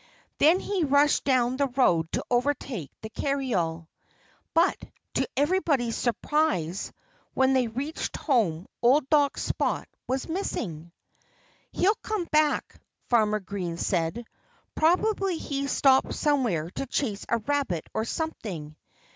Then 0.39 0.59
he 0.59 0.83
rushed 0.83 1.25
down 1.25 1.57
the 1.57 1.67
road 1.67 2.11
to 2.13 2.25
overtake 2.31 2.89
the 3.03 3.11
carryall. 3.11 3.87
But, 4.55 4.75
to 5.13 5.29
everybody's 5.37 5.95
surprise, 5.95 6.91
when 7.35 7.53
they 7.53 7.67
reached 7.67 8.17
home 8.17 8.65
old 8.81 9.07
dog 9.11 9.37
Spot 9.37 9.87
was 10.07 10.27
missing. 10.27 10.91
"He'll 11.71 11.93
come 12.01 12.25
back," 12.31 12.81
Farmer 13.09 13.39
Green 13.39 13.77
said. 13.77 14.25
"Probably 14.73 15.37
he's 15.37 15.71
stopped 15.71 16.15
somewhere 16.15 16.71
to 16.71 16.87
chase 16.87 17.23
a 17.29 17.37
rabbit 17.37 17.85
or 17.93 18.03
something. 18.03 18.75